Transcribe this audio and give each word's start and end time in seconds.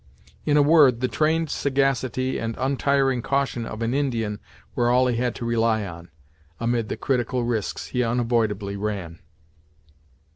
In 0.47 0.57
a 0.57 0.63
word, 0.63 0.99
the 0.99 1.07
trained 1.07 1.51
sagacity, 1.51 2.39
and 2.39 2.55
untiring 2.57 3.21
caution 3.21 3.67
of 3.67 3.83
an 3.83 3.93
Indian 3.93 4.39
were 4.73 4.89
all 4.89 5.05
he 5.05 5.17
had 5.17 5.35
to 5.35 5.45
rely 5.45 5.85
on, 5.85 6.09
amid 6.59 6.89
the 6.89 6.97
critical 6.97 7.43
risks 7.43 7.89
he 7.89 8.01
unavoidably 8.03 8.75
ran. 8.75 9.19